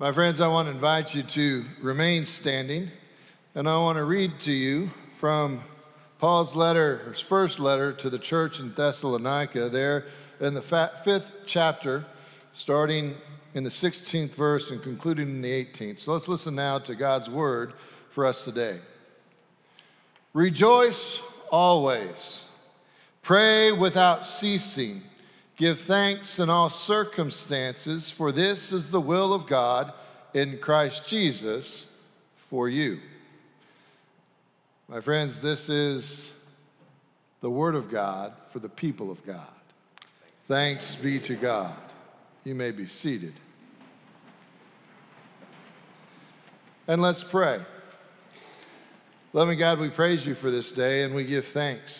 My 0.00 0.14
friends, 0.14 0.40
I 0.40 0.46
want 0.46 0.68
to 0.68 0.70
invite 0.70 1.12
you 1.12 1.24
to 1.34 1.64
remain 1.82 2.24
standing, 2.40 2.88
and 3.56 3.68
I 3.68 3.78
want 3.78 3.96
to 3.96 4.04
read 4.04 4.30
to 4.44 4.52
you 4.52 4.90
from 5.18 5.64
Paul's 6.20 6.54
letter, 6.54 7.12
his 7.12 7.24
first 7.28 7.58
letter 7.58 7.94
to 7.94 8.08
the 8.08 8.20
church 8.20 8.52
in 8.60 8.72
Thessalonica, 8.76 9.70
there 9.70 10.04
in 10.40 10.54
the 10.54 10.62
fifth 11.04 11.24
chapter, 11.52 12.06
starting 12.62 13.16
in 13.54 13.64
the 13.64 13.70
16th 13.70 14.36
verse 14.36 14.62
and 14.70 14.84
concluding 14.84 15.30
in 15.30 15.42
the 15.42 15.48
18th. 15.48 16.04
So 16.04 16.12
let's 16.12 16.28
listen 16.28 16.54
now 16.54 16.78
to 16.78 16.94
God's 16.94 17.28
word 17.30 17.72
for 18.14 18.24
us 18.24 18.36
today. 18.44 18.78
Rejoice 20.32 20.94
always, 21.50 22.14
pray 23.24 23.72
without 23.72 24.20
ceasing. 24.40 25.02
Give 25.58 25.76
thanks 25.88 26.26
in 26.38 26.50
all 26.50 26.72
circumstances, 26.86 28.04
for 28.16 28.30
this 28.30 28.60
is 28.70 28.84
the 28.92 29.00
will 29.00 29.34
of 29.34 29.48
God 29.48 29.92
in 30.32 30.58
Christ 30.62 31.00
Jesus 31.08 31.64
for 32.48 32.68
you. 32.68 32.98
My 34.88 35.00
friends, 35.00 35.34
this 35.42 35.58
is 35.68 36.04
the 37.42 37.50
Word 37.50 37.74
of 37.74 37.90
God 37.90 38.32
for 38.52 38.60
the 38.60 38.68
people 38.68 39.10
of 39.10 39.18
God. 39.26 39.48
Thanks 40.46 40.84
be 41.02 41.20
to 41.26 41.34
God. 41.34 41.76
You 42.44 42.54
may 42.54 42.70
be 42.70 42.86
seated. 43.02 43.34
And 46.86 47.02
let's 47.02 47.22
pray. 47.30 47.58
Loving 49.34 49.58
God, 49.58 49.78
we 49.78 49.90
praise 49.90 50.24
you 50.24 50.36
for 50.36 50.50
this 50.50 50.64
day 50.74 51.02
and 51.02 51.14
we 51.14 51.26
give 51.26 51.44
thanks. 51.52 51.90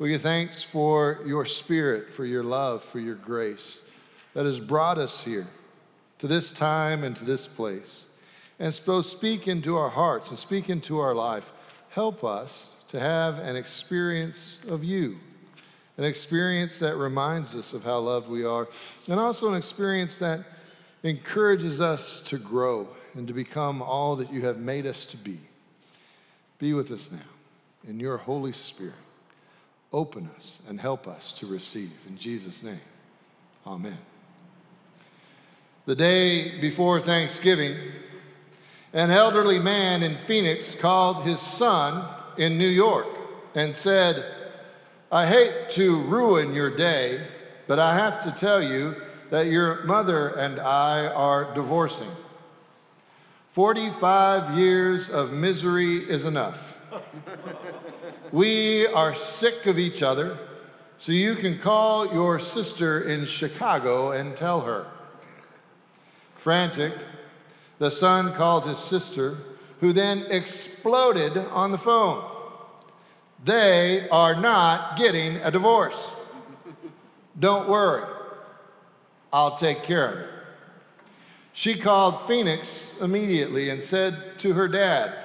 We 0.00 0.10
give 0.10 0.22
thanks 0.22 0.54
for 0.72 1.20
your 1.24 1.46
spirit, 1.64 2.08
for 2.16 2.24
your 2.24 2.42
love, 2.42 2.82
for 2.90 2.98
your 2.98 3.14
grace 3.14 3.58
that 4.34 4.44
has 4.44 4.58
brought 4.60 4.98
us 4.98 5.12
here 5.24 5.46
to 6.18 6.26
this 6.26 6.44
time 6.58 7.04
and 7.04 7.16
to 7.16 7.24
this 7.24 7.46
place. 7.54 7.86
And 8.58 8.74
so 8.84 9.02
speak 9.16 9.46
into 9.46 9.76
our 9.76 9.90
hearts 9.90 10.26
and 10.30 10.38
speak 10.40 10.68
into 10.68 10.98
our 10.98 11.14
life. 11.14 11.44
Help 11.90 12.24
us 12.24 12.50
to 12.90 12.98
have 12.98 13.34
an 13.34 13.54
experience 13.54 14.36
of 14.68 14.82
you, 14.82 15.16
an 15.96 16.04
experience 16.04 16.72
that 16.80 16.96
reminds 16.96 17.54
us 17.54 17.66
of 17.72 17.82
how 17.82 18.00
loved 18.00 18.28
we 18.28 18.44
are, 18.44 18.66
and 19.06 19.20
also 19.20 19.48
an 19.48 19.54
experience 19.54 20.12
that 20.18 20.44
encourages 21.04 21.80
us 21.80 22.00
to 22.30 22.38
grow 22.38 22.88
and 23.14 23.28
to 23.28 23.32
become 23.32 23.80
all 23.80 24.16
that 24.16 24.32
you 24.32 24.44
have 24.44 24.56
made 24.56 24.86
us 24.86 24.96
to 25.12 25.16
be. 25.18 25.40
Be 26.58 26.72
with 26.72 26.90
us 26.90 27.00
now 27.12 27.88
in 27.88 28.00
your 28.00 28.16
Holy 28.16 28.54
Spirit. 28.74 28.94
Open 29.94 30.28
us 30.36 30.44
and 30.66 30.80
help 30.80 31.06
us 31.06 31.22
to 31.38 31.46
receive. 31.46 31.92
In 32.08 32.18
Jesus' 32.18 32.56
name, 32.64 32.80
amen. 33.64 33.98
The 35.86 35.94
day 35.94 36.60
before 36.60 37.00
Thanksgiving, 37.02 37.78
an 38.92 39.12
elderly 39.12 39.60
man 39.60 40.02
in 40.02 40.18
Phoenix 40.26 40.64
called 40.82 41.24
his 41.24 41.38
son 41.60 42.08
in 42.38 42.58
New 42.58 42.68
York 42.68 43.06
and 43.54 43.76
said, 43.84 44.16
I 45.12 45.28
hate 45.28 45.76
to 45.76 46.08
ruin 46.08 46.54
your 46.54 46.76
day, 46.76 47.24
but 47.68 47.78
I 47.78 47.96
have 47.96 48.24
to 48.24 48.40
tell 48.40 48.60
you 48.60 48.94
that 49.30 49.46
your 49.46 49.84
mother 49.84 50.30
and 50.30 50.58
I 50.58 51.06
are 51.06 51.54
divorcing. 51.54 52.10
45 53.54 54.58
years 54.58 55.06
of 55.12 55.30
misery 55.30 56.10
is 56.10 56.26
enough. 56.26 56.56
we 58.32 58.86
are 58.94 59.14
sick 59.40 59.66
of 59.66 59.78
each 59.78 60.02
other, 60.02 60.38
so 61.04 61.12
you 61.12 61.36
can 61.36 61.60
call 61.62 62.12
your 62.12 62.40
sister 62.54 63.08
in 63.08 63.28
Chicago 63.38 64.12
and 64.12 64.36
tell 64.38 64.60
her. 64.60 64.86
Frantic, 66.42 66.92
the 67.78 67.90
son 68.00 68.34
called 68.36 68.68
his 68.68 68.78
sister, 68.90 69.38
who 69.80 69.92
then 69.92 70.26
exploded 70.30 71.36
on 71.36 71.72
the 71.72 71.78
phone. 71.78 72.30
They 73.46 74.06
are 74.10 74.40
not 74.40 74.98
getting 74.98 75.36
a 75.36 75.50
divorce. 75.50 75.94
Don't 77.38 77.68
worry, 77.68 78.04
I'll 79.32 79.58
take 79.58 79.84
care 79.86 80.12
of 80.12 80.18
it. 80.18 80.30
She 81.62 81.80
called 81.80 82.28
Phoenix 82.28 82.66
immediately 83.00 83.70
and 83.70 83.82
said 83.90 84.34
to 84.42 84.52
her 84.52 84.68
dad, 84.68 85.23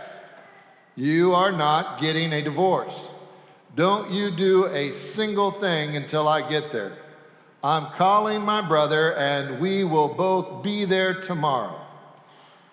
You 1.00 1.32
are 1.32 1.54
not 1.54 2.02
getting 2.02 2.34
a 2.34 2.44
divorce. 2.44 2.94
Don't 3.78 4.12
you 4.12 4.36
do 4.36 4.66
a 4.68 5.16
single 5.16 5.58
thing 5.62 5.96
until 5.96 6.28
I 6.28 6.50
get 6.50 6.74
there. 6.74 6.98
I'm 7.64 7.98
calling 7.98 8.42
my 8.42 8.68
brother 8.68 9.16
and 9.16 9.62
we 9.62 9.86
will 9.86 10.14
both 10.16 10.62
be 10.62 10.84
there 10.84 11.26
tomorrow. 11.26 11.88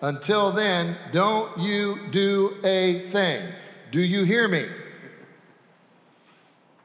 Until 0.01 0.53
then, 0.53 0.97
don't 1.13 1.57
you 1.57 2.09
do 2.11 2.55
a 2.65 3.09
thing. 3.13 3.49
Do 3.93 4.01
you 4.01 4.25
hear 4.25 4.49
me? 4.49 4.65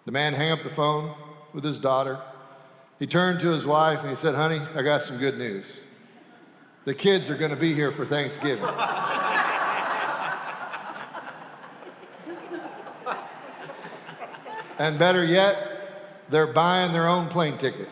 The 0.07 0.13
man 0.13 0.35
hung 0.35 0.53
up 0.53 0.61
the 0.63 0.77
phone 0.77 1.13
with 1.53 1.65
his 1.65 1.79
daughter. 1.79 2.23
He 3.01 3.09
turned 3.09 3.41
to 3.41 3.49
his 3.49 3.67
wife 3.67 3.99
and 4.01 4.17
he 4.17 4.23
said, 4.23 4.37
Honey, 4.37 4.61
I 4.77 4.83
got 4.83 5.09
some 5.09 5.19
good 5.19 5.39
news. 5.39 5.65
The 6.87 6.95
kids 6.95 7.29
are 7.29 7.37
going 7.37 7.51
to 7.51 7.57
be 7.57 7.75
here 7.75 7.93
for 7.97 8.07
Thanksgiving. 8.07 8.65
and 14.79 14.99
better 14.99 15.25
yet, 15.25 15.57
they're 16.31 16.53
buying 16.53 16.93
their 16.93 17.09
own 17.09 17.29
plane 17.31 17.59
tickets. 17.59 17.91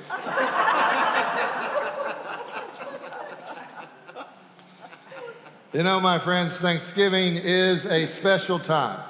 you 5.72 5.82
know, 5.82 6.00
my 6.00 6.22
friends, 6.24 6.52
Thanksgiving 6.62 7.36
is 7.36 7.84
a 7.84 8.18
special 8.20 8.58
time 8.60 9.06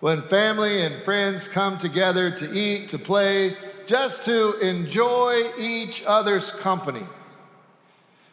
when 0.00 0.22
family 0.28 0.84
and 0.84 1.04
friends 1.04 1.42
come 1.52 1.78
together 1.80 2.38
to 2.38 2.52
eat, 2.52 2.90
to 2.90 2.98
play, 2.98 3.54
just 3.88 4.14
to 4.24 4.58
enjoy 4.60 5.58
each 5.58 6.02
other's 6.06 6.44
company. 6.62 7.02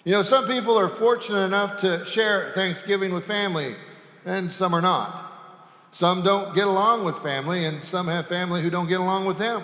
You 0.05 0.13
know, 0.13 0.23
some 0.29 0.47
people 0.47 0.79
are 0.79 0.97
fortunate 0.97 1.45
enough 1.45 1.81
to 1.81 2.05
share 2.13 2.53
Thanksgiving 2.55 3.13
with 3.13 3.25
family, 3.27 3.75
and 4.25 4.51
some 4.57 4.73
are 4.73 4.81
not. 4.81 5.26
Some 5.99 6.23
don't 6.23 6.53
get 6.53 6.67
along 6.67 7.05
with 7.05 7.21
family, 7.23 7.65
and 7.65 7.81
some 7.91 8.07
have 8.07 8.27
family 8.27 8.61
who 8.61 8.69
don't 8.69 8.87
get 8.87 8.99
along 8.99 9.25
with 9.25 9.39
them. 9.39 9.63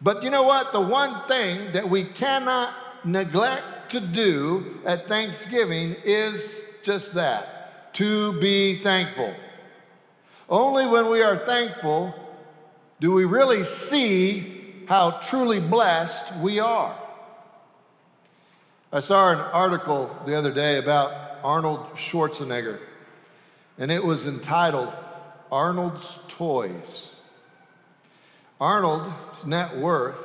But 0.00 0.22
you 0.22 0.30
know 0.30 0.42
what? 0.42 0.72
The 0.72 0.80
one 0.80 1.28
thing 1.28 1.72
that 1.74 1.88
we 1.88 2.10
cannot 2.18 2.74
neglect 3.04 3.92
to 3.92 4.00
do 4.00 4.80
at 4.86 5.06
Thanksgiving 5.06 5.94
is 6.04 6.40
just 6.84 7.06
that 7.14 7.94
to 7.94 8.40
be 8.40 8.80
thankful. 8.82 9.34
Only 10.48 10.86
when 10.86 11.10
we 11.10 11.22
are 11.22 11.46
thankful 11.46 12.14
do 13.00 13.12
we 13.12 13.24
really 13.24 13.64
see 13.90 14.84
how 14.88 15.20
truly 15.30 15.60
blessed 15.60 16.40
we 16.42 16.58
are. 16.58 16.98
I 18.92 19.00
saw 19.02 19.32
an 19.32 19.38
article 19.38 20.14
the 20.26 20.36
other 20.36 20.52
day 20.52 20.78
about 20.78 21.40
Arnold 21.42 21.86
Schwarzenegger, 22.10 22.78
and 23.78 23.90
it 23.90 24.04
was 24.04 24.20
entitled 24.20 24.92
Arnold's 25.50 26.04
Toys. 26.38 26.72
Arnold's 28.60 29.14
net 29.46 29.78
worth 29.78 30.16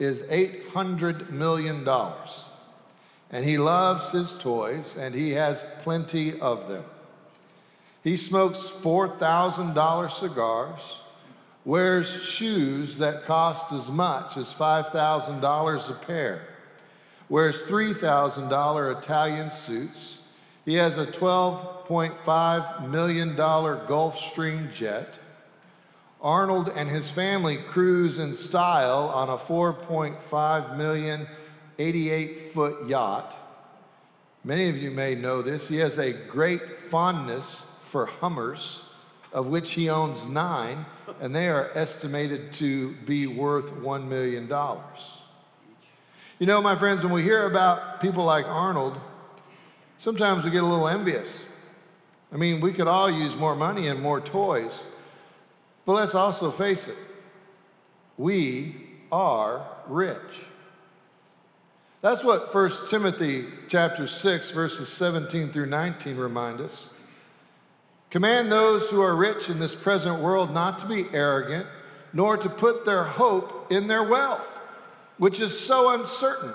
is 0.00 0.16
$800 0.18 1.30
million, 1.30 1.86
and 3.30 3.44
he 3.44 3.58
loves 3.58 4.14
his 4.14 4.26
toys, 4.42 4.84
and 4.98 5.14
he 5.14 5.30
has 5.30 5.56
plenty 5.82 6.40
of 6.40 6.68
them. 6.68 6.84
He 8.02 8.16
smokes 8.28 8.58
$4,000 8.82 10.20
cigars, 10.20 10.80
wears 11.64 12.06
shoes 12.38 12.94
that 13.00 13.26
cost 13.26 13.72
as 13.72 13.90
much 13.92 14.36
as 14.36 14.46
$5,000 14.58 15.90
a 15.90 16.06
pair 16.06 16.48
wears 17.28 17.54
$3,000 17.70 19.02
Italian 19.02 19.50
suits. 19.66 19.98
He 20.64 20.74
has 20.74 20.94
a 20.94 21.06
$12.5 21.20 22.90
million 22.90 23.36
Gulfstream 23.36 24.76
jet. 24.78 25.08
Arnold 26.22 26.68
and 26.68 26.88
his 26.88 27.04
family 27.14 27.58
cruise 27.72 28.18
in 28.18 28.48
style 28.48 29.12
on 29.14 29.28
a 29.28 29.38
4.5 29.44 30.76
million 30.78 31.26
88 31.78 32.54
foot 32.54 32.88
yacht. 32.88 33.34
Many 34.42 34.70
of 34.70 34.76
you 34.76 34.90
may 34.90 35.14
know 35.14 35.42
this. 35.42 35.60
He 35.68 35.76
has 35.76 35.92
a 35.98 36.12
great 36.30 36.60
fondness 36.90 37.44
for 37.92 38.06
Hummers, 38.06 38.58
of 39.32 39.46
which 39.46 39.64
he 39.74 39.90
owns 39.90 40.32
nine, 40.32 40.86
and 41.20 41.34
they 41.34 41.46
are 41.46 41.76
estimated 41.76 42.54
to 42.58 42.94
be 43.06 43.26
worth 43.26 43.66
$1 43.66 44.08
million. 44.08 44.48
You 46.38 46.46
know, 46.46 46.62
my 46.62 46.78
friends, 46.78 47.02
when 47.02 47.12
we 47.12 47.22
hear 47.22 47.50
about 47.50 48.00
people 48.00 48.24
like 48.24 48.44
Arnold, 48.46 48.98
sometimes 50.04 50.44
we 50.44 50.50
get 50.50 50.62
a 50.62 50.66
little 50.66 50.88
envious. 50.88 51.26
I 52.32 52.36
mean, 52.36 52.60
we 52.60 52.72
could 52.72 52.88
all 52.88 53.10
use 53.10 53.32
more 53.38 53.54
money 53.54 53.88
and 53.88 54.00
more 54.00 54.20
toys. 54.20 54.72
But 55.86 55.92
let's 55.92 56.14
also 56.14 56.56
face 56.56 56.80
it 56.86 56.96
we 58.16 58.76
are 59.10 59.66
rich. 59.88 60.18
That's 62.02 62.22
what 62.22 62.54
1 62.54 62.70
Timothy 62.90 63.46
chapter 63.70 64.06
6 64.22 64.44
verses 64.54 64.88
17 64.98 65.52
through 65.52 65.66
19 65.66 66.16
remind 66.16 66.60
us. 66.60 66.70
Command 68.10 68.52
those 68.52 68.82
who 68.90 69.00
are 69.00 69.16
rich 69.16 69.48
in 69.48 69.58
this 69.58 69.72
present 69.82 70.22
world 70.22 70.52
not 70.52 70.80
to 70.80 70.88
be 70.88 71.06
arrogant, 71.12 71.66
nor 72.12 72.36
to 72.36 72.48
put 72.48 72.84
their 72.84 73.04
hope 73.04 73.72
in 73.72 73.88
their 73.88 74.08
wealth, 74.08 74.42
which 75.18 75.40
is 75.40 75.50
so 75.66 75.90
uncertain, 75.90 76.54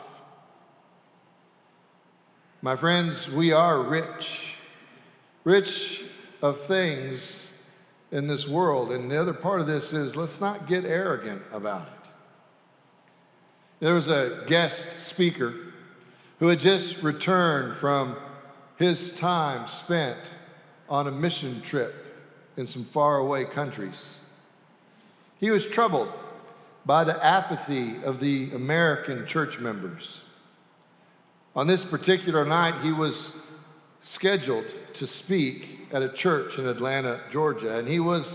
My 2.63 2.77
friends, 2.77 3.17
we 3.35 3.51
are 3.53 3.89
rich, 3.89 4.25
rich 5.45 5.69
of 6.43 6.55
things 6.67 7.19
in 8.11 8.27
this 8.27 8.45
world. 8.49 8.91
And 8.91 9.09
the 9.09 9.19
other 9.19 9.33
part 9.33 9.61
of 9.61 9.67
this 9.67 9.83
is 9.85 10.15
let's 10.15 10.39
not 10.39 10.69
get 10.69 10.85
arrogant 10.85 11.41
about 11.51 11.87
it. 11.87 12.09
There 13.79 13.95
was 13.95 14.05
a 14.05 14.45
guest 14.47 14.79
speaker 15.13 15.55
who 16.39 16.49
had 16.49 16.59
just 16.59 17.01
returned 17.01 17.79
from 17.81 18.15
his 18.77 18.97
time 19.19 19.67
spent 19.85 20.19
on 20.87 21.07
a 21.07 21.11
mission 21.11 21.63
trip 21.71 21.95
in 22.57 22.67
some 22.67 22.87
faraway 22.93 23.45
countries. 23.55 23.95
He 25.39 25.49
was 25.49 25.63
troubled 25.73 26.09
by 26.85 27.05
the 27.05 27.25
apathy 27.25 28.03
of 28.05 28.19
the 28.19 28.51
American 28.53 29.25
church 29.31 29.59
members. 29.59 30.03
On 31.55 31.67
this 31.67 31.81
particular 31.89 32.45
night, 32.45 32.81
he 32.81 32.91
was 32.91 33.13
scheduled 34.15 34.65
to 34.99 35.07
speak 35.23 35.63
at 35.93 36.01
a 36.01 36.13
church 36.17 36.51
in 36.57 36.67
Atlanta, 36.67 37.21
Georgia, 37.31 37.77
and 37.77 37.87
he 37.87 37.99
was 37.99 38.25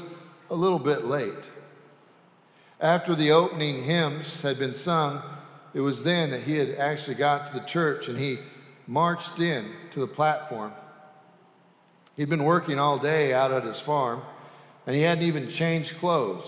a 0.51 0.55
little 0.55 0.79
bit 0.79 1.07
late. 1.07 1.33
After 2.81 3.17
the 3.17 3.31
opening 3.31 3.85
hymns 3.85 4.27
had 4.43 4.59
been 4.59 4.75
sung, 4.85 5.23
it 5.75 5.81
was 5.81 5.97
then 6.05 6.31
that 6.31 6.43
he 6.43 6.57
had 6.57 6.75
actually 6.79 7.15
got 7.15 7.53
to 7.53 7.61
the 7.61 7.67
church 7.67 8.07
and 8.07 8.19
he 8.19 8.39
marched 8.87 9.39
in 9.39 9.73
to 9.95 10.01
the 10.01 10.07
platform. 10.07 10.73
He'd 12.17 12.31
been 12.31 12.45
working 12.45 12.79
all 12.79 12.99
day 12.99 13.33
out 13.33 13.53
at 13.53 13.65
his 13.65 13.81
farm 13.85 14.23
and 14.87 14.95
he 14.95 15.03
hadn't 15.03 15.25
even 15.25 15.55
changed 15.59 15.91
clothes. 16.01 16.45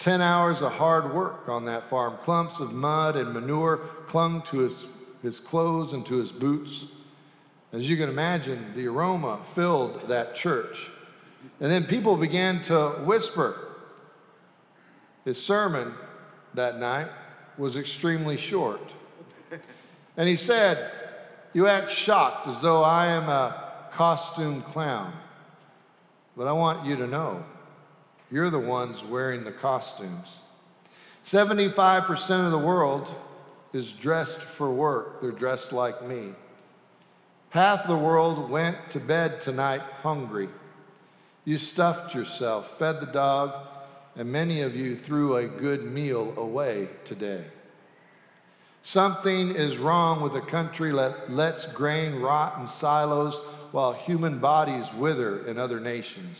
Ten 0.00 0.20
hours 0.20 0.56
of 0.60 0.72
hard 0.72 1.14
work 1.14 1.48
on 1.48 1.66
that 1.66 1.90
farm. 1.90 2.16
Clumps 2.24 2.54
of 2.60 2.72
mud 2.72 3.16
and 3.16 3.34
manure 3.34 3.80
clung 4.10 4.42
to 4.50 4.58
his, 4.60 4.72
his 5.22 5.34
clothes 5.50 5.92
and 5.92 6.06
to 6.06 6.14
his 6.16 6.30
boots. 6.32 6.70
As 7.72 7.82
you 7.82 7.96
can 7.96 8.08
imagine, 8.08 8.72
the 8.74 8.86
aroma 8.86 9.44
filled 9.54 10.08
that 10.08 10.34
church. 10.42 10.74
And 11.60 11.70
then 11.70 11.84
people 11.84 12.16
began 12.16 12.64
to 12.68 13.04
whisper. 13.06 13.68
His 15.24 15.36
sermon 15.46 15.94
that 16.54 16.78
night 16.78 17.08
was 17.58 17.76
extremely 17.76 18.38
short. 18.50 18.80
And 20.16 20.28
he 20.28 20.36
said, 20.46 20.90
You 21.52 21.66
act 21.68 21.88
shocked 22.06 22.48
as 22.48 22.56
though 22.62 22.82
I 22.82 23.06
am 23.06 23.28
a 23.28 23.90
costume 23.96 24.64
clown. 24.72 25.14
But 26.36 26.46
I 26.46 26.52
want 26.52 26.86
you 26.86 26.96
to 26.96 27.06
know, 27.06 27.44
you're 28.30 28.50
the 28.50 28.58
ones 28.58 28.96
wearing 29.10 29.44
the 29.44 29.52
costumes. 29.60 30.26
75% 31.32 32.30
of 32.46 32.50
the 32.50 32.58
world 32.58 33.06
is 33.72 33.86
dressed 34.02 34.38
for 34.58 34.72
work, 34.72 35.20
they're 35.20 35.32
dressed 35.32 35.72
like 35.72 36.06
me. 36.06 36.32
Half 37.50 37.86
the 37.88 37.96
world 37.96 38.50
went 38.50 38.76
to 38.92 39.00
bed 39.00 39.40
tonight 39.44 39.80
hungry. 40.02 40.48
You 41.44 41.58
stuffed 41.72 42.14
yourself, 42.14 42.66
fed 42.78 42.96
the 43.00 43.12
dog, 43.12 43.50
and 44.16 44.30
many 44.30 44.62
of 44.62 44.74
you 44.74 45.00
threw 45.06 45.36
a 45.36 45.48
good 45.48 45.84
meal 45.84 46.34
away 46.36 46.88
today. 47.08 47.46
Something 48.92 49.54
is 49.56 49.78
wrong 49.78 50.22
with 50.22 50.32
a 50.42 50.50
country 50.50 50.92
that 50.92 51.30
lets 51.30 51.60
grain 51.74 52.16
rot 52.16 52.60
in 52.60 52.68
silos 52.80 53.34
while 53.72 53.92
human 54.04 54.40
bodies 54.40 54.84
wither 54.98 55.46
in 55.46 55.58
other 55.58 55.80
nations. 55.80 56.36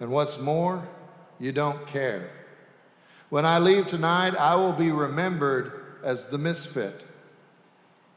And 0.00 0.10
what's 0.10 0.38
more, 0.40 0.86
you 1.38 1.52
don't 1.52 1.88
care. 1.90 2.30
When 3.28 3.44
I 3.44 3.58
leave 3.58 3.86
tonight, 3.88 4.34
I 4.38 4.54
will 4.54 4.72
be 4.72 4.90
remembered 4.90 5.85
as 6.04 6.18
the 6.30 6.38
misfit. 6.38 7.02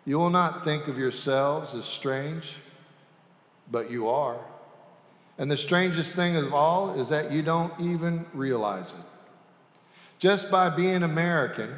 You 0.05 0.17
will 0.17 0.29
not 0.29 0.63
think 0.63 0.87
of 0.87 0.97
yourselves 0.97 1.69
as 1.75 1.83
strange, 1.99 2.43
but 3.71 3.91
you 3.91 4.07
are. 4.07 4.39
And 5.37 5.49
the 5.49 5.57
strangest 5.65 6.15
thing 6.15 6.35
of 6.35 6.53
all 6.53 7.01
is 7.01 7.09
that 7.09 7.31
you 7.31 7.41
don't 7.41 7.73
even 7.79 8.25
realize 8.33 8.87
it. 8.87 9.05
Just 10.21 10.51
by 10.51 10.69
being 10.75 11.03
American, 11.03 11.75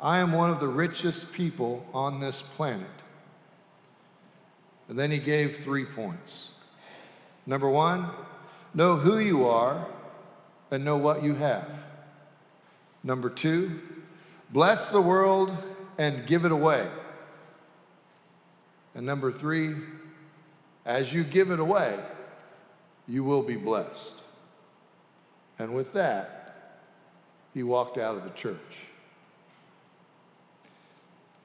I 0.00 0.18
am 0.18 0.32
one 0.32 0.50
of 0.50 0.58
the 0.58 0.66
richest 0.66 1.20
people 1.36 1.84
on 1.94 2.20
this 2.20 2.34
planet. 2.56 2.90
And 4.88 4.98
then 4.98 5.12
he 5.12 5.18
gave 5.18 5.58
three 5.64 5.86
points. 5.94 6.30
Number 7.46 7.70
one, 7.70 8.10
know 8.74 8.98
who 8.98 9.18
you 9.18 9.44
are 9.44 9.86
and 10.72 10.84
know 10.84 10.96
what 10.96 11.22
you 11.22 11.34
have. 11.36 11.68
Number 13.04 13.30
two, 13.30 13.78
bless 14.52 14.78
the 14.92 15.00
world 15.00 15.50
and 15.98 16.28
give 16.28 16.44
it 16.44 16.52
away. 16.52 16.88
And 18.94 19.06
number 19.06 19.38
three, 19.38 19.74
as 20.84 21.04
you 21.12 21.24
give 21.24 21.50
it 21.50 21.60
away, 21.60 21.98
you 23.06 23.24
will 23.24 23.46
be 23.46 23.56
blessed. 23.56 23.88
And 25.58 25.74
with 25.74 25.92
that, 25.94 26.54
he 27.54 27.62
walked 27.62 27.98
out 27.98 28.16
of 28.16 28.24
the 28.24 28.32
church. 28.42 28.58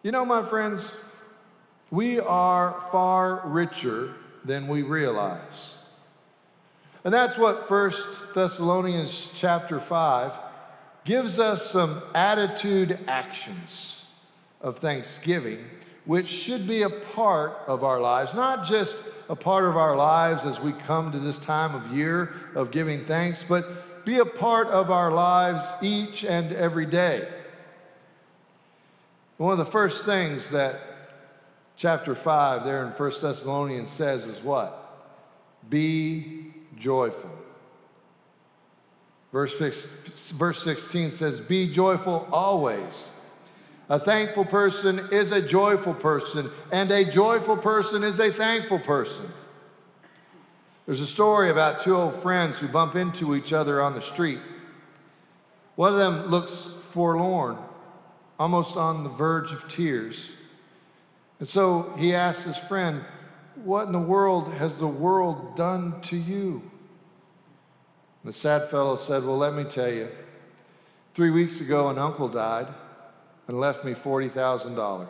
You 0.04 0.12
know, 0.12 0.26
my 0.26 0.50
friends, 0.50 0.82
we 1.92 2.20
are 2.20 2.88
far 2.92 3.48
richer 3.48 4.16
than 4.46 4.68
we 4.68 4.82
realize. 4.82 5.42
And 7.04 7.14
that's 7.14 7.38
what 7.38 7.70
1 7.70 7.92
Thessalonians 8.36 9.12
chapter 9.40 9.84
5 9.88 10.47
gives 11.08 11.40
us 11.40 11.60
some 11.72 12.04
attitude 12.14 13.00
actions 13.08 13.70
of 14.62 14.78
thanksgiving, 14.80 15.60
which 16.06 16.28
should 16.46 16.68
be 16.68 16.84
a 16.84 16.90
part 17.16 17.54
of 17.68 17.84
our 17.84 18.02
lives, 18.02 18.30
not 18.36 18.70
just 18.70 18.92
a 19.30 19.36
part 19.36 19.66
of 19.66 19.76
our 19.76 19.96
lives 19.96 20.42
as 20.46 20.64
we 20.64 20.74
come 20.86 21.12
to 21.12 21.20
this 21.20 21.36
time 21.46 21.76
of 21.76 21.96
year 21.96 22.34
of 22.56 22.72
giving 22.72 23.06
thanks, 23.08 23.40
but 23.50 23.64
be 24.06 24.20
a 24.20 24.40
part 24.40 24.68
of 24.68 24.90
our 24.90 25.12
lives 25.12 25.84
each 25.84 26.24
and 26.24 26.54
every 26.54 26.86
day. 26.86 27.28
One 29.38 29.60
of 29.60 29.66
the 29.66 29.72
first 29.72 29.98
things 30.06 30.42
that 30.52 30.80
chapter 31.80 32.18
5 32.24 32.64
there 32.64 32.88
in 32.88 32.94
1 32.94 33.12
Thessalonians 33.22 33.90
says 33.98 34.22
is 34.24 34.44
what? 34.44 35.10
Be 35.70 36.54
joyful. 36.82 37.30
Verse, 39.32 39.52
verse 40.38 40.58
16 40.64 41.18
says, 41.20 41.40
Be 41.48 41.74
joyful 41.74 42.28
always. 42.32 42.94
A 43.90 44.04
thankful 44.04 44.46
person 44.46 45.10
is 45.12 45.32
a 45.32 45.48
joyful 45.50 45.94
person, 45.96 46.52
and 46.72 46.92
a 46.92 47.14
joyful 47.14 47.58
person 47.58 48.04
is 48.04 48.20
a 48.20 48.38
thankful 48.38 48.80
person. 48.80 49.32
There's 50.86 51.00
a 51.00 51.14
story 51.14 51.52
about 51.52 51.84
two 51.84 51.96
old 51.96 52.22
friends 52.24 52.56
who 52.60 52.70
bump 52.70 52.96
into 52.96 53.36
each 53.36 53.52
other 53.52 53.82
on 53.82 53.94
the 53.94 54.14
street. 54.14 54.40
One 55.76 55.94
of 55.94 56.00
them 56.00 56.32
looks 56.32 56.52
forlorn, 56.94 57.58
almost 58.40 58.76
on 58.78 59.04
the 59.04 59.10
verge 59.12 59.52
of 59.52 59.60
tears. 59.76 60.16
And 61.40 61.48
so 61.54 61.94
he 61.98 62.14
asks 62.14 62.44
his 62.44 62.56
friend, 62.68 63.02
What 63.64 63.88
in 63.88 63.94
the 63.94 64.00
world 64.00 64.54
has 64.54 64.72
the 64.80 64.88
world 64.88 65.58
done 65.58 66.02
to 66.10 66.16
you? 66.16 66.62
The 68.28 68.34
sad 68.42 68.70
fellow 68.70 69.00
said, 69.08 69.24
Well, 69.24 69.38
let 69.38 69.54
me 69.54 69.64
tell 69.74 69.88
you. 69.88 70.10
Three 71.16 71.32
weeks 71.32 71.62
ago, 71.62 71.88
an 71.88 71.98
uncle 71.98 72.28
died 72.28 72.68
and 73.48 73.58
left 73.58 73.86
me 73.86 73.94
$40,000. 74.04 75.08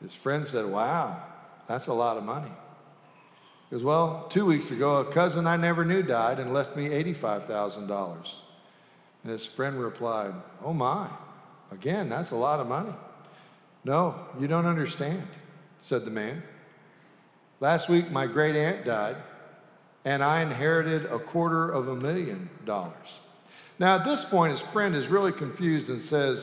His 0.00 0.10
friend 0.22 0.46
said, 0.50 0.64
Wow, 0.64 1.22
that's 1.68 1.86
a 1.86 1.92
lot 1.92 2.16
of 2.16 2.24
money. 2.24 2.50
He 3.68 3.76
goes, 3.76 3.84
Well, 3.84 4.30
two 4.32 4.46
weeks 4.46 4.64
ago, 4.70 4.96
a 4.96 5.12
cousin 5.12 5.46
I 5.46 5.58
never 5.58 5.84
knew 5.84 6.02
died 6.02 6.38
and 6.38 6.54
left 6.54 6.74
me 6.74 6.86
$85,000. 6.86 8.24
And 9.22 9.32
his 9.32 9.46
friend 9.54 9.78
replied, 9.78 10.32
Oh 10.64 10.72
my, 10.72 11.10
again, 11.70 12.08
that's 12.08 12.32
a 12.32 12.36
lot 12.36 12.60
of 12.60 12.66
money. 12.66 12.94
No, 13.84 14.14
you 14.40 14.48
don't 14.48 14.64
understand, 14.64 15.28
said 15.90 16.06
the 16.06 16.10
man. 16.10 16.42
Last 17.60 17.90
week, 17.90 18.10
my 18.10 18.26
great 18.26 18.56
aunt 18.56 18.86
died, 18.86 19.16
and 20.04 20.22
I 20.22 20.42
inherited 20.42 21.06
a 21.06 21.18
quarter 21.18 21.70
of 21.70 21.88
a 21.88 21.96
million 21.96 22.50
dollars. 22.66 22.94
Now, 23.78 23.98
at 23.98 24.04
this 24.04 24.20
point, 24.30 24.52
his 24.52 24.60
friend 24.72 24.94
is 24.94 25.08
really 25.10 25.32
confused 25.32 25.88
and 25.90 26.08
says, 26.08 26.38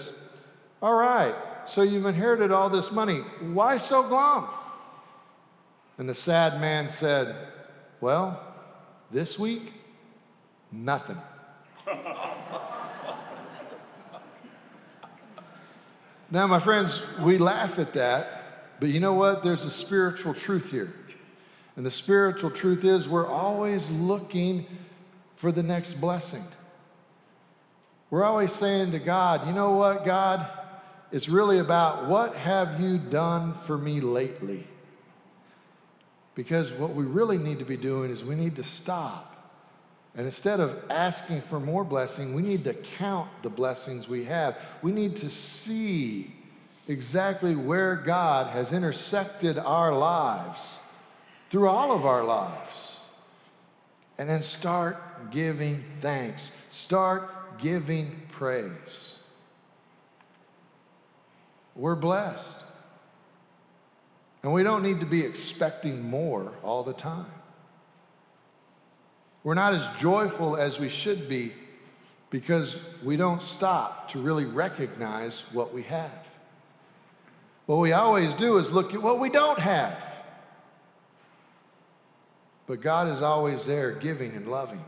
All 0.81 0.95
right, 0.95 1.33
so 1.75 1.81
you've 1.83 2.05
inherited 2.05 2.51
all 2.51 2.69
this 2.69 2.87
money. 2.91 3.21
Why 3.53 3.77
so 3.89 4.07
glum? 4.09 4.49
And 5.97 6.09
the 6.09 6.15
sad 6.25 6.59
man 6.59 6.89
said, 6.99 7.33
Well, 8.01 8.41
this 9.13 9.29
week, 9.39 9.61
nothing. 10.71 11.17
now, 16.31 16.47
my 16.47 16.63
friends, 16.63 16.91
we 17.23 17.37
laugh 17.37 17.77
at 17.77 17.93
that, 17.93 18.25
but 18.79 18.87
you 18.87 18.99
know 18.99 19.13
what? 19.13 19.43
There's 19.43 19.61
a 19.61 19.85
spiritual 19.85 20.33
truth 20.45 20.65
here. 20.71 20.93
And 21.75 21.85
the 21.85 21.91
spiritual 22.03 22.51
truth 22.51 22.83
is 22.83 23.07
we're 23.07 23.31
always 23.31 23.81
looking 23.89 24.65
for 25.39 25.51
the 25.51 25.63
next 25.63 25.99
blessing. 26.01 26.45
We're 28.09 28.25
always 28.25 28.49
saying 28.59 28.91
to 28.91 28.99
God, 28.99 29.47
you 29.47 29.53
know 29.53 29.71
what, 29.71 30.05
God? 30.05 30.45
It's 31.11 31.27
really 31.29 31.59
about 31.59 32.09
what 32.09 32.35
have 32.35 32.79
you 32.79 32.97
done 32.97 33.57
for 33.67 33.77
me 33.77 34.01
lately? 34.01 34.67
Because 36.35 36.67
what 36.79 36.95
we 36.95 37.05
really 37.05 37.37
need 37.37 37.59
to 37.59 37.65
be 37.65 37.77
doing 37.77 38.11
is 38.11 38.21
we 38.23 38.35
need 38.35 38.55
to 38.57 38.63
stop. 38.83 39.27
And 40.15 40.27
instead 40.27 40.59
of 40.59 40.89
asking 40.89 41.43
for 41.49 41.59
more 41.59 41.85
blessing, 41.85 42.33
we 42.33 42.41
need 42.41 42.65
to 42.65 42.73
count 42.97 43.29
the 43.43 43.49
blessings 43.49 44.07
we 44.09 44.25
have. 44.25 44.55
We 44.83 44.91
need 44.91 45.15
to 45.15 45.29
see 45.65 46.33
exactly 46.87 47.55
where 47.55 47.95
God 47.95 48.53
has 48.53 48.73
intersected 48.73 49.57
our 49.57 49.97
lives 49.97 50.59
through 51.51 51.67
all 51.67 51.95
of 51.95 52.05
our 52.05 52.23
lives. 52.23 52.69
And 54.17 54.29
then 54.29 54.43
start 54.59 54.97
giving 55.33 55.83
thanks. 56.01 56.41
Start 56.85 57.29
giving 57.61 58.15
praise. 58.37 58.71
We're 61.75 61.95
blessed. 61.95 62.43
And 64.43 64.53
we 64.53 64.63
don't 64.63 64.83
need 64.83 64.99
to 64.99 65.05
be 65.05 65.21
expecting 65.21 66.01
more 66.01 66.53
all 66.63 66.83
the 66.83 66.93
time. 66.93 67.31
We're 69.43 69.55
not 69.55 69.73
as 69.73 70.01
joyful 70.01 70.57
as 70.57 70.73
we 70.79 70.91
should 71.03 71.27
be 71.27 71.53
because 72.29 72.67
we 73.05 73.17
don't 73.17 73.41
stop 73.57 74.11
to 74.11 74.21
really 74.21 74.45
recognize 74.45 75.31
what 75.51 75.73
we 75.73 75.83
have. 75.83 76.11
What 77.65 77.77
we 77.77 77.91
always 77.91 78.29
do 78.39 78.57
is 78.59 78.67
look 78.71 78.93
at 78.93 79.01
what 79.01 79.19
we 79.19 79.29
don't 79.29 79.59
have. 79.59 79.97
But 82.71 82.81
God 82.81 83.13
is 83.17 83.21
always 83.21 83.59
there 83.67 83.99
giving 83.99 84.31
and 84.33 84.47
loving. 84.47 84.79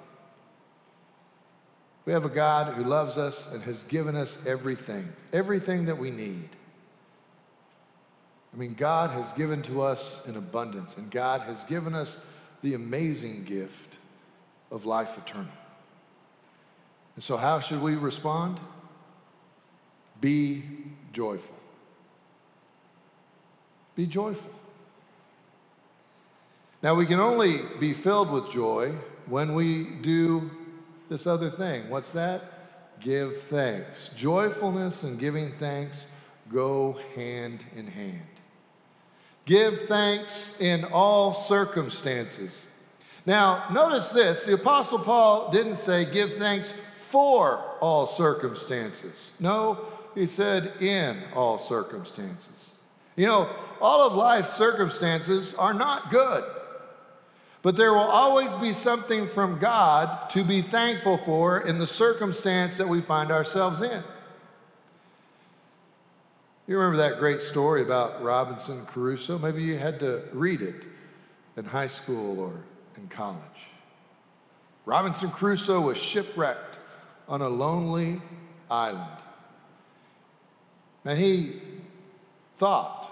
We 2.06 2.14
have 2.14 2.24
a 2.24 2.30
God 2.30 2.76
who 2.76 2.86
loves 2.86 3.18
us 3.18 3.34
and 3.52 3.62
has 3.64 3.76
given 3.90 4.16
us 4.16 4.30
everything, 4.48 5.10
everything 5.34 5.88
that 5.88 6.00
we 6.00 6.10
need. 6.10 6.50
I 8.54 8.58
mean, 8.58 8.78
God 8.80 9.10
has 9.10 9.38
given 9.38 9.64
to 9.64 9.82
us 9.82 10.00
in 10.26 10.38
abundance, 10.38 10.92
and 10.96 11.12
God 11.12 11.42
has 11.42 11.58
given 11.68 11.94
us 11.94 12.08
the 12.64 12.74
amazing 12.74 13.48
gift 13.50 13.74
of 14.72 14.86
life 14.86 15.10
eternal. 15.28 15.52
And 17.18 17.26
so, 17.28 17.36
how 17.36 17.62
should 17.68 17.82
we 17.82 17.96
respond? 17.96 18.62
Be 20.22 20.64
joyful. 21.12 21.44
Be 23.98 24.06
joyful. 24.06 24.42
Now, 26.84 26.96
we 26.96 27.06
can 27.06 27.22
only 27.22 27.62
be 27.80 27.96
filled 28.04 28.30
with 28.30 28.54
joy 28.54 28.94
when 29.30 29.56
we 29.56 30.00
do 30.04 30.52
this 31.10 31.22
other 31.26 31.52
thing. 31.58 31.90
What's 31.90 32.12
that? 32.14 32.42
Give 33.04 33.32
thanks. 33.50 33.90
Joyfulness 34.20 34.94
and 35.02 35.18
giving 35.18 35.54
thanks 35.62 35.96
go 36.52 37.00
hand 37.16 37.62
in 37.76 37.88
hand. 37.88 38.28
Give 39.48 39.74
thanks 39.88 40.30
in 40.60 40.84
all 40.86 41.46
circumstances. 41.48 42.52
Now, 43.26 43.70
notice 43.72 44.10
this 44.14 44.38
the 44.46 44.56
Apostle 44.56 45.04
Paul 45.06 45.52
didn't 45.54 45.80
say 45.86 46.12
give 46.12 46.32
thanks 46.38 46.68
for 47.14 47.60
all 47.80 48.16
circumstances. 48.18 49.14
No, 49.40 49.88
he 50.16 50.28
said 50.36 50.82
in 50.82 51.24
all 51.34 51.66
circumstances. 51.70 52.40
You 53.16 53.28
know, 53.28 53.50
all 53.80 54.08
of 54.08 54.14
life's 54.14 54.58
circumstances 54.58 55.54
are 55.58 55.74
not 55.74 56.12
good. 56.12 56.44
But 57.64 57.78
there 57.78 57.94
will 57.94 58.02
always 58.02 58.50
be 58.62 58.78
something 58.84 59.30
from 59.34 59.60
God 59.60 60.30
to 60.34 60.44
be 60.44 60.68
thankful 60.70 61.20
for 61.26 61.62
in 61.66 61.80
the 61.80 61.88
circumstance 61.98 62.74
that 62.78 62.88
we 62.88 63.02
find 63.04 63.32
ourselves 63.32 63.82
in. 63.82 64.04
You 66.68 66.78
remember 66.78 67.10
that 67.10 67.20
great 67.20 67.40
story 67.52 67.82
about 67.84 68.22
Robinson 68.22 68.86
Crusoe? 68.88 69.38
Maybe 69.38 69.64
you 69.64 69.78
had 69.78 70.00
to 70.00 70.24
read 70.34 70.62
it 70.62 70.76
in 71.56 71.64
high 71.64 71.90
school 72.04 72.40
or 72.40 72.54
in 72.98 73.08
college. 73.08 73.40
Robinson 74.86 75.32
Crusoe 75.32 75.80
was 75.80 75.96
shipwrecked 76.14 76.76
on 77.30 77.42
a 77.42 77.48
lonely 77.48 78.22
island. 78.70 79.20
And 81.06 81.18
he 81.18 81.62
thought 82.60 83.10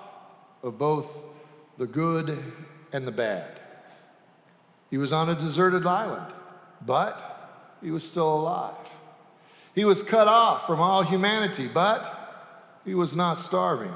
of 0.61 0.77
both 0.77 1.05
the 1.79 1.87
good 1.87 2.37
and 2.91 3.07
the 3.07 3.11
bad. 3.11 3.60
He 4.91 4.97
was 4.97 5.11
on 5.11 5.29
a 5.29 5.35
deserted 5.35 5.87
island, 5.87 6.31
but 6.85 7.17
he 7.81 7.89
was 7.89 8.03
still 8.11 8.35
alive. 8.35 8.75
He 9.73 9.85
was 9.85 9.97
cut 10.09 10.27
off 10.27 10.67
from 10.67 10.79
all 10.81 11.03
humanity, 11.03 11.69
but 11.73 12.01
he 12.85 12.93
was 12.93 13.09
not 13.13 13.47
starving. 13.47 13.93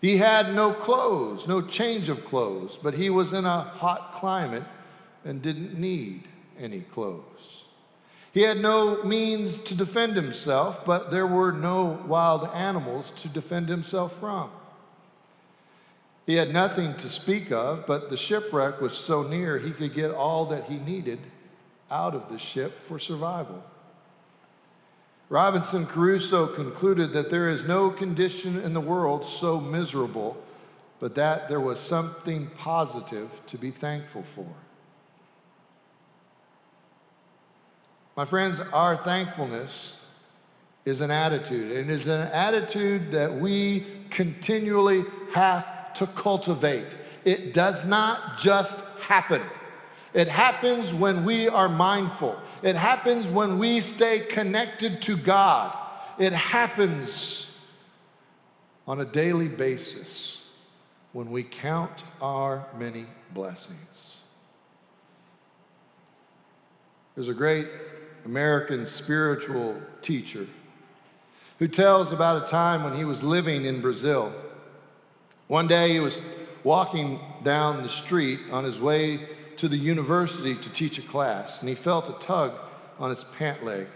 He 0.00 0.18
had 0.18 0.54
no 0.54 0.74
clothes, 0.84 1.42
no 1.48 1.62
change 1.62 2.08
of 2.08 2.18
clothes, 2.28 2.72
but 2.82 2.94
he 2.94 3.10
was 3.10 3.28
in 3.28 3.44
a 3.44 3.62
hot 3.62 4.18
climate 4.20 4.64
and 5.24 5.40
didn't 5.40 5.78
need 5.78 6.24
any 6.58 6.84
clothes. 6.92 7.22
He 8.32 8.42
had 8.42 8.58
no 8.58 9.04
means 9.04 9.56
to 9.68 9.76
defend 9.76 10.16
himself, 10.16 10.76
but 10.84 11.10
there 11.10 11.26
were 11.26 11.52
no 11.52 12.04
wild 12.06 12.46
animals 12.52 13.06
to 13.22 13.28
defend 13.28 13.68
himself 13.68 14.12
from. 14.20 14.50
He 16.26 16.34
had 16.34 16.52
nothing 16.52 16.92
to 16.92 17.20
speak 17.22 17.52
of, 17.52 17.84
but 17.86 18.10
the 18.10 18.18
shipwreck 18.28 18.80
was 18.80 18.92
so 19.06 19.22
near 19.22 19.60
he 19.60 19.70
could 19.70 19.94
get 19.94 20.10
all 20.10 20.48
that 20.50 20.64
he 20.64 20.76
needed 20.76 21.20
out 21.88 22.14
of 22.14 22.22
the 22.28 22.38
ship 22.52 22.72
for 22.88 22.98
survival. 22.98 23.62
Robinson 25.28 25.86
Crusoe 25.86 26.54
concluded 26.56 27.12
that 27.14 27.30
there 27.30 27.50
is 27.50 27.62
no 27.66 27.90
condition 27.90 28.58
in 28.58 28.74
the 28.74 28.80
world 28.80 29.24
so 29.40 29.60
miserable, 29.60 30.36
but 31.00 31.14
that 31.14 31.48
there 31.48 31.60
was 31.60 31.78
something 31.88 32.50
positive 32.58 33.28
to 33.50 33.58
be 33.58 33.72
thankful 33.80 34.24
for. 34.34 34.52
My 38.16 38.28
friends, 38.28 38.58
our 38.72 39.04
thankfulness 39.04 39.70
is 40.84 41.00
an 41.00 41.10
attitude, 41.10 41.76
and 41.76 41.90
it 41.90 42.00
is 42.00 42.06
an 42.06 42.10
attitude 42.10 43.12
that 43.12 43.40
we 43.40 44.06
continually 44.16 45.04
have 45.34 45.64
to 45.98 46.06
cultivate. 46.22 46.86
It 47.24 47.54
does 47.54 47.86
not 47.86 48.40
just 48.42 48.72
happen. 49.06 49.42
It 50.14 50.28
happens 50.28 50.98
when 51.00 51.24
we 51.24 51.48
are 51.48 51.68
mindful. 51.68 52.38
It 52.62 52.76
happens 52.76 53.32
when 53.34 53.58
we 53.58 53.82
stay 53.96 54.26
connected 54.32 55.02
to 55.02 55.16
God. 55.16 55.76
It 56.18 56.32
happens 56.32 57.10
on 58.86 59.00
a 59.00 59.04
daily 59.04 59.48
basis 59.48 60.08
when 61.12 61.30
we 61.30 61.44
count 61.62 61.92
our 62.20 62.66
many 62.78 63.06
blessings. 63.34 63.76
There's 67.14 67.28
a 67.28 67.34
great 67.34 67.66
American 68.24 68.86
spiritual 69.02 69.80
teacher 70.02 70.46
who 71.58 71.68
tells 71.68 72.12
about 72.12 72.46
a 72.46 72.50
time 72.50 72.84
when 72.84 72.96
he 72.96 73.04
was 73.04 73.18
living 73.22 73.64
in 73.64 73.80
Brazil. 73.80 74.32
One 75.48 75.68
day 75.68 75.92
he 75.92 76.00
was 76.00 76.12
walking 76.64 77.20
down 77.44 77.82
the 77.82 78.06
street 78.06 78.40
on 78.50 78.64
his 78.64 78.78
way 78.80 79.20
to 79.60 79.68
the 79.68 79.76
university 79.76 80.54
to 80.54 80.74
teach 80.74 80.98
a 80.98 81.10
class, 81.10 81.48
and 81.60 81.68
he 81.68 81.76
felt 81.84 82.04
a 82.06 82.26
tug 82.26 82.52
on 82.98 83.10
his 83.10 83.24
pant 83.38 83.64
leg. 83.64 83.86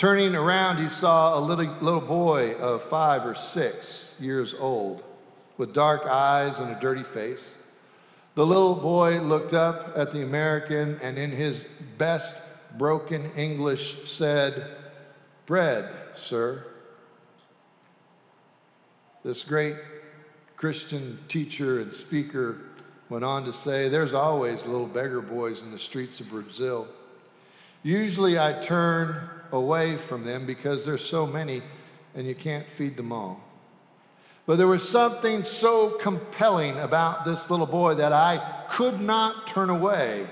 Turning 0.00 0.34
around, 0.34 0.76
he 0.82 1.00
saw 1.00 1.38
a 1.38 1.42
little, 1.44 1.76
little 1.80 2.00
boy 2.00 2.52
of 2.54 2.88
five 2.90 3.22
or 3.22 3.36
six 3.52 3.76
years 4.18 4.52
old 4.58 5.02
with 5.58 5.74
dark 5.74 6.02
eyes 6.02 6.54
and 6.58 6.70
a 6.70 6.80
dirty 6.80 7.04
face. 7.14 7.38
The 8.34 8.42
little 8.42 8.74
boy 8.74 9.20
looked 9.20 9.54
up 9.54 9.94
at 9.96 10.12
the 10.12 10.22
American 10.22 10.98
and, 11.00 11.16
in 11.16 11.30
his 11.30 11.56
best 11.98 12.26
broken 12.78 13.30
English, 13.36 13.80
said, 14.18 14.76
Bread, 15.46 15.88
sir. 16.28 16.64
This 19.24 19.40
great 19.46 19.76
Christian 20.56 21.18
teacher 21.30 21.80
and 21.80 21.92
speaker 22.06 22.58
went 23.10 23.24
on 23.24 23.44
to 23.44 23.52
say, 23.64 23.88
There's 23.88 24.14
always 24.14 24.58
little 24.66 24.86
beggar 24.86 25.20
boys 25.20 25.56
in 25.62 25.72
the 25.72 25.78
streets 25.90 26.18
of 26.20 26.28
Brazil. 26.30 26.88
Usually 27.82 28.38
I 28.38 28.66
turn 28.66 29.28
away 29.52 29.98
from 30.08 30.24
them 30.24 30.46
because 30.46 30.80
there's 30.86 31.04
so 31.10 31.26
many 31.26 31.62
and 32.14 32.26
you 32.26 32.34
can't 32.34 32.66
feed 32.78 32.96
them 32.96 33.12
all. 33.12 33.40
But 34.46 34.56
there 34.56 34.66
was 34.66 34.80
something 34.92 35.44
so 35.60 35.98
compelling 36.02 36.78
about 36.78 37.24
this 37.24 37.38
little 37.48 37.66
boy 37.66 37.94
that 37.96 38.12
I 38.12 38.66
could 38.76 39.00
not 39.00 39.54
turn 39.54 39.70
away. 39.70 40.26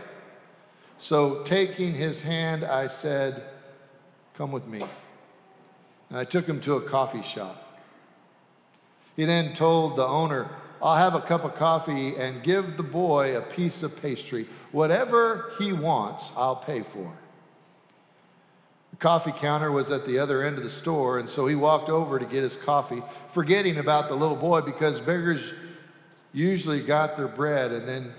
So, 1.08 1.44
taking 1.48 1.94
his 1.94 2.16
hand, 2.18 2.64
I 2.64 2.88
said, 3.00 3.42
Come 4.38 4.52
with 4.52 4.66
me. 4.66 4.84
And 6.10 6.18
I 6.18 6.24
took 6.24 6.44
him 6.44 6.62
to 6.62 6.74
a 6.74 6.90
coffee 6.90 7.24
shop. 7.34 7.56
He 9.16 9.24
then 9.24 9.54
told 9.58 9.98
the 9.98 10.06
owner, 10.06 10.50
I'll 10.82 10.96
have 10.96 11.14
a 11.14 11.26
cup 11.26 11.44
of 11.44 11.54
coffee 11.56 12.14
and 12.18 12.42
give 12.42 12.76
the 12.76 12.82
boy 12.82 13.36
a 13.36 13.54
piece 13.54 13.82
of 13.82 13.92
pastry. 14.02 14.48
Whatever 14.72 15.52
he 15.58 15.72
wants, 15.72 16.22
I'll 16.36 16.64
pay 16.64 16.82
for. 16.92 17.12
The 18.90 18.96
coffee 18.96 19.32
counter 19.40 19.70
was 19.70 19.86
at 19.90 20.06
the 20.06 20.18
other 20.18 20.44
end 20.44 20.58
of 20.58 20.64
the 20.64 20.80
store, 20.80 21.18
and 21.18 21.28
so 21.36 21.46
he 21.46 21.54
walked 21.54 21.88
over 21.88 22.18
to 22.18 22.26
get 22.26 22.42
his 22.42 22.52
coffee, 22.64 23.00
forgetting 23.34 23.78
about 23.78 24.08
the 24.08 24.14
little 24.14 24.36
boy 24.36 24.60
because 24.62 24.98
beggars 25.00 25.40
usually 26.32 26.84
got 26.84 27.16
their 27.16 27.28
bread 27.28 27.70
and 27.70 27.88
then 27.88 28.12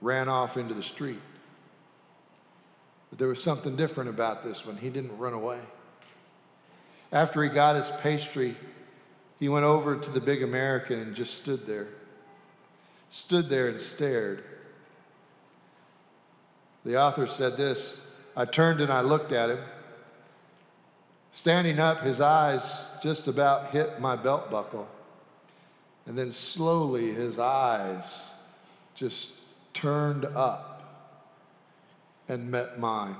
ran 0.00 0.28
off 0.28 0.56
into 0.56 0.74
the 0.74 0.84
street. 0.94 1.20
But 3.10 3.18
there 3.18 3.28
was 3.28 3.38
something 3.44 3.76
different 3.76 4.10
about 4.10 4.44
this 4.44 4.56
one. 4.64 4.76
He 4.76 4.90
didn't 4.90 5.16
run 5.18 5.32
away. 5.32 5.60
After 7.10 7.42
he 7.42 7.50
got 7.50 7.76
his 7.76 7.86
pastry, 8.02 8.56
he 9.38 9.48
went 9.48 9.64
over 9.64 9.96
to 10.00 10.10
the 10.12 10.20
big 10.20 10.42
American 10.42 10.98
and 10.98 11.16
just 11.16 11.30
stood 11.42 11.60
there. 11.66 11.88
Stood 13.26 13.48
there 13.48 13.68
and 13.68 13.80
stared. 13.96 14.42
The 16.84 16.96
author 16.96 17.28
said 17.38 17.56
this 17.56 17.78
I 18.36 18.44
turned 18.44 18.80
and 18.80 18.92
I 18.92 19.00
looked 19.00 19.32
at 19.32 19.50
him. 19.50 19.60
Standing 21.40 21.78
up, 21.78 22.02
his 22.02 22.20
eyes 22.20 22.60
just 23.02 23.28
about 23.28 23.70
hit 23.70 24.00
my 24.00 24.16
belt 24.16 24.50
buckle. 24.50 24.88
And 26.06 26.16
then 26.16 26.34
slowly 26.54 27.14
his 27.14 27.38
eyes 27.38 28.02
just 28.98 29.14
turned 29.80 30.24
up 30.24 30.82
and 32.28 32.50
met 32.50 32.78
mine. 32.78 33.16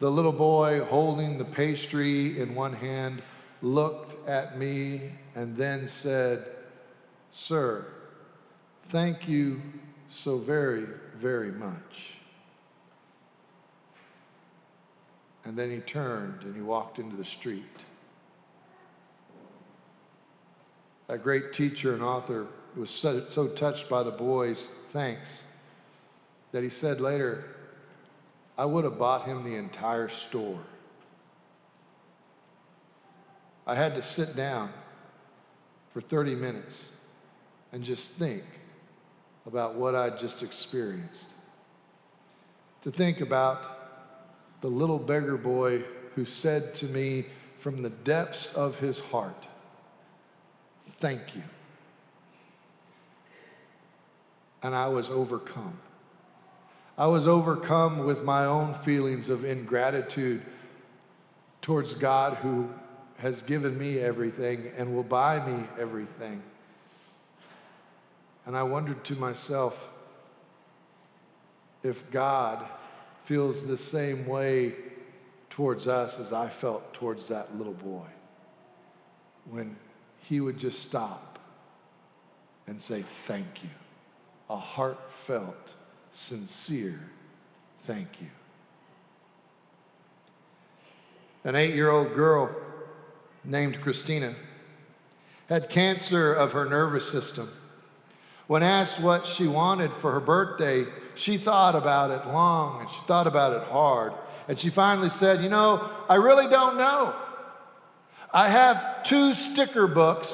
The 0.00 0.08
little 0.08 0.32
boy 0.32 0.84
holding 0.84 1.38
the 1.38 1.44
pastry 1.44 2.40
in 2.40 2.54
one 2.54 2.72
hand 2.72 3.22
looked 3.62 4.28
at 4.28 4.58
me 4.58 5.12
and 5.34 5.56
then 5.56 5.88
said, 6.02 6.44
Sir, 7.48 7.86
thank 8.90 9.28
you 9.28 9.60
so 10.24 10.40
very, 10.40 10.84
very 11.20 11.52
much. 11.52 11.76
And 15.44 15.56
then 15.56 15.70
he 15.70 15.78
turned 15.92 16.42
and 16.42 16.54
he 16.54 16.62
walked 16.62 16.98
into 16.98 17.16
the 17.16 17.26
street. 17.40 17.64
That 21.08 21.22
great 21.22 21.54
teacher 21.54 21.94
and 21.94 22.02
author 22.02 22.46
was 22.76 22.88
so, 23.00 23.26
so 23.34 23.48
touched 23.48 23.88
by 23.90 24.02
the 24.02 24.10
boy's 24.10 24.56
thanks 24.92 25.28
that 26.52 26.62
he 26.62 26.70
said 26.80 27.00
later, 27.00 27.44
I 28.56 28.64
would 28.64 28.84
have 28.84 28.98
bought 28.98 29.26
him 29.26 29.44
the 29.44 29.56
entire 29.56 30.10
store. 30.28 30.62
I 33.66 33.74
had 33.74 33.94
to 33.94 34.02
sit 34.16 34.36
down 34.36 34.70
for 35.92 36.00
30 36.00 36.34
minutes 36.34 36.72
and 37.72 37.84
just 37.84 38.02
think 38.18 38.42
about 39.46 39.76
what 39.76 39.94
I'd 39.94 40.18
just 40.20 40.42
experienced. 40.42 41.24
To 42.84 42.92
think 42.92 43.20
about 43.20 43.60
the 44.62 44.68
little 44.68 44.98
beggar 44.98 45.36
boy 45.36 45.82
who 46.14 46.26
said 46.42 46.74
to 46.80 46.86
me 46.86 47.26
from 47.62 47.82
the 47.82 47.90
depths 47.90 48.46
of 48.54 48.74
his 48.76 48.96
heart, 49.10 49.36
Thank 51.00 51.22
you. 51.34 51.42
And 54.62 54.74
I 54.74 54.86
was 54.86 55.06
overcome. 55.10 55.78
I 56.96 57.06
was 57.06 57.26
overcome 57.26 58.06
with 58.06 58.18
my 58.18 58.44
own 58.44 58.78
feelings 58.84 59.28
of 59.28 59.44
ingratitude 59.44 60.42
towards 61.62 61.92
God 61.94 62.36
who 62.42 62.68
has 63.22 63.36
given 63.46 63.78
me 63.78 64.00
everything 64.00 64.70
and 64.76 64.94
will 64.94 65.04
buy 65.04 65.44
me 65.46 65.64
everything. 65.80 66.42
And 68.44 68.56
I 68.56 68.64
wondered 68.64 69.04
to 69.06 69.14
myself 69.14 69.72
if 71.84 71.96
God 72.12 72.66
feels 73.28 73.54
the 73.68 73.78
same 73.92 74.26
way 74.26 74.74
towards 75.50 75.86
us 75.86 76.12
as 76.26 76.32
I 76.32 76.52
felt 76.60 76.94
towards 76.94 77.20
that 77.28 77.56
little 77.56 77.74
boy. 77.74 78.06
When 79.48 79.76
he 80.26 80.40
would 80.40 80.58
just 80.58 80.76
stop 80.88 81.38
and 82.66 82.80
say, 82.88 83.04
Thank 83.28 83.46
you. 83.62 83.70
A 84.50 84.58
heartfelt, 84.58 85.54
sincere 86.28 87.00
thank 87.86 88.08
you. 88.20 88.28
An 91.44 91.56
eight 91.56 91.74
year 91.74 91.90
old 91.90 92.14
girl 92.14 92.54
named 93.44 93.78
Christina 93.82 94.34
had 95.48 95.68
cancer 95.70 96.32
of 96.32 96.52
her 96.52 96.68
nervous 96.68 97.04
system. 97.12 97.50
When 98.46 98.62
asked 98.62 99.02
what 99.02 99.22
she 99.36 99.46
wanted 99.46 99.90
for 100.00 100.12
her 100.12 100.20
birthday, 100.20 100.84
she 101.24 101.42
thought 101.44 101.74
about 101.74 102.10
it 102.10 102.26
long 102.26 102.80
and 102.80 102.88
she 102.90 103.06
thought 103.06 103.26
about 103.26 103.52
it 103.52 103.68
hard. 103.68 104.12
And 104.48 104.58
she 104.60 104.70
finally 104.70 105.10
said, 105.20 105.42
You 105.42 105.48
know, 105.48 105.90
I 106.08 106.14
really 106.16 106.50
don't 106.50 106.76
know. 106.76 107.14
I 108.32 108.50
have 108.50 108.76
two 109.08 109.32
sticker 109.52 109.86
books 109.86 110.26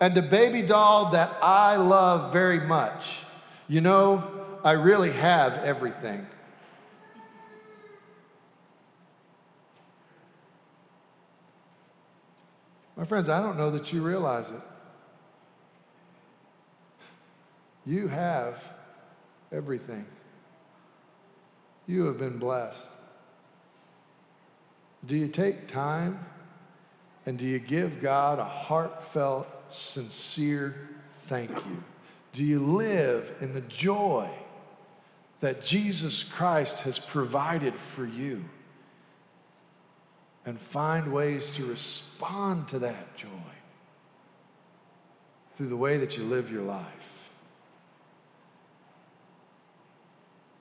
and 0.00 0.16
a 0.16 0.22
baby 0.22 0.62
doll 0.62 1.12
that 1.12 1.30
I 1.42 1.76
love 1.76 2.32
very 2.32 2.66
much. 2.66 3.00
You 3.68 3.80
know, 3.80 4.58
I 4.62 4.72
really 4.72 5.12
have 5.12 5.52
everything. 5.64 6.26
My 12.96 13.06
friends, 13.06 13.28
I 13.28 13.40
don't 13.40 13.56
know 13.56 13.72
that 13.72 13.92
you 13.92 14.02
realize 14.02 14.46
it. 14.48 14.62
You 17.86 18.08
have 18.08 18.54
everything. 19.52 20.04
You 21.86 22.04
have 22.06 22.18
been 22.18 22.38
blessed. 22.38 22.76
Do 25.06 25.16
you 25.16 25.28
take 25.28 25.72
time 25.72 26.18
and 27.26 27.38
do 27.38 27.44
you 27.44 27.58
give 27.58 28.00
God 28.00 28.38
a 28.38 28.44
heartfelt, 28.44 29.46
sincere 29.92 30.88
thank 31.28 31.50
you? 31.50 31.76
Do 32.34 32.42
you 32.42 32.76
live 32.76 33.24
in 33.40 33.54
the 33.54 33.62
joy 33.82 34.30
that 35.42 35.64
Jesus 35.66 36.24
Christ 36.36 36.74
has 36.84 36.98
provided 37.12 37.74
for 37.94 38.06
you? 38.06 38.44
And 40.46 40.58
find 40.72 41.12
ways 41.12 41.42
to 41.56 41.64
respond 41.64 42.68
to 42.70 42.78
that 42.80 43.16
joy 43.16 43.28
through 45.56 45.68
the 45.68 45.76
way 45.76 45.98
that 45.98 46.12
you 46.12 46.24
live 46.24 46.50
your 46.50 46.64
life. 46.64 46.86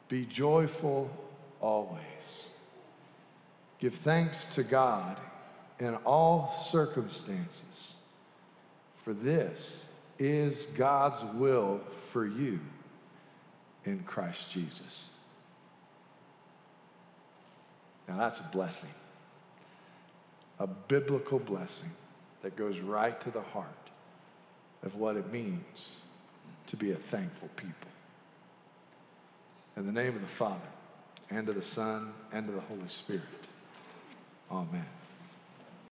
Be 0.10 0.26
joyful 0.38 1.10
always. 1.60 2.00
Give 3.82 3.94
thanks 4.06 4.36
to 4.56 4.64
God 4.64 5.18
in 5.80 5.96
all 6.06 6.70
circumstances, 6.72 7.50
for 9.04 9.14
this 9.14 9.58
is 10.20 10.56
God's 10.78 11.38
will 11.38 11.82
for 12.14 12.26
you 12.26 12.60
in 13.86 14.04
Christ 14.04 14.38
Jesus. 14.54 14.72
Now 18.08 18.18
that's 18.18 18.40
a 18.40 18.50
blessing, 18.56 18.94
a 20.64 20.68
biblical 20.88 21.40
blessing 21.40 21.92
that 22.42 22.58
goes 22.58 22.76
right 22.86 23.22
to 23.26 23.32
the 23.32 23.42
heart 23.42 23.68
of 24.84 24.96
what 24.96 25.18
it 25.18 25.30
means 25.30 25.62
to 26.72 26.78
be 26.78 26.92
a 26.92 26.98
thankful 27.12 27.50
people. 27.58 27.92
In 29.76 29.86
the 29.86 29.92
name 29.92 30.16
of 30.16 30.22
the 30.22 30.28
Father, 30.40 30.62
and 31.30 31.50
of 31.50 31.56
the 31.56 31.64
Son, 31.76 32.14
and 32.32 32.48
of 32.48 32.56
the 32.56 32.62
Holy 32.62 32.88
Spirit. 33.04 33.24
Amen. 34.50 34.86